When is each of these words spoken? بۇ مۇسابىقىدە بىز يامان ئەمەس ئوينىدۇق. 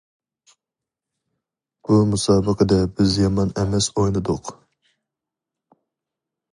بۇ 1.89 1.99
مۇسابىقىدە 2.15 2.81
بىز 2.97 3.21
يامان 3.23 3.55
ئەمەس 3.61 3.93
ئوينىدۇق. 3.95 4.53